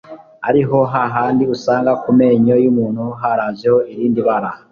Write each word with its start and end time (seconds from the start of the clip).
ariho 0.49 0.77
ha 0.91 1.03
handi 1.13 1.43
usanga 1.55 1.91
ku 2.01 2.09
menyo 2.19 2.55
y'umuntu 2.63 3.03
harajeho 3.21 3.77
irindi 3.91 4.19
bara. 4.27 4.49